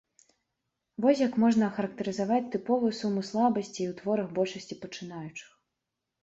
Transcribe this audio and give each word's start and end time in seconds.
Вось 1.03 1.19
як 1.27 1.33
можна 1.43 1.67
характарызаваць 1.75 2.47
тыповую 2.55 2.89
суму 3.01 3.21
слабасцей 3.29 3.85
у 3.91 3.93
творах 4.01 4.33
большасці 4.41 4.79
пачынаючых. 4.87 5.49